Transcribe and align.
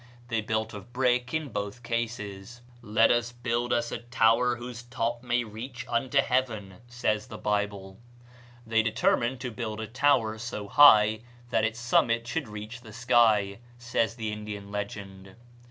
They 0.29 0.41
built 0.41 0.73
of 0.73 0.91
brick 0.93 1.31
in 1.31 1.49
both 1.49 1.83
cases. 1.83 2.61
"Let 2.81 3.11
us 3.11 3.31
build 3.33 3.71
us 3.71 3.91
a 3.91 3.99
tower 3.99 4.55
whose 4.55 4.81
top 4.81 5.21
may 5.21 5.43
reach 5.43 5.85
unto 5.87 6.21
heaven," 6.21 6.77
says 6.87 7.27
the 7.27 7.37
Bible. 7.37 7.99
"They 8.65 8.81
determined 8.81 9.39
to 9.41 9.51
build 9.51 9.79
a 9.79 9.85
tower 9.85 10.39
so 10.39 10.67
high 10.67 11.19
that 11.51 11.65
its 11.65 11.79
summit 11.79 12.25
should 12.27 12.47
reach 12.47 12.81
the 12.81 12.93
sky," 12.93 13.59
says 13.77 14.15
the 14.15 14.31
Indian 14.31 14.71
legend. 14.71 15.35